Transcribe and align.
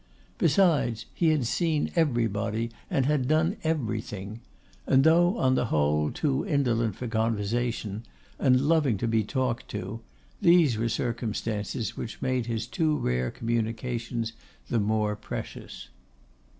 Besides, 0.39 1.05
he 1.13 1.29
had 1.29 1.45
seen 1.45 1.91
everybody 1.95 2.71
and 2.89 3.05
had 3.05 3.27
done 3.27 3.57
everything; 3.63 4.39
and 4.87 5.03
though, 5.03 5.37
on 5.37 5.53
the 5.53 5.65
whole, 5.65 6.09
too 6.09 6.43
indolent 6.43 6.95
for 6.95 7.07
conversation, 7.07 8.03
and 8.39 8.61
loving 8.61 8.97
to 8.97 9.07
be 9.07 9.23
talked 9.23 9.67
to, 9.67 9.99
these 10.41 10.75
were 10.75 10.89
circumstances 10.89 11.95
which 11.97 12.19
made 12.19 12.47
his 12.47 12.65
too 12.65 12.97
rare 12.97 13.29
communications 13.29 14.33
the 14.69 14.79
more 14.79 15.15
precious. 15.15 15.89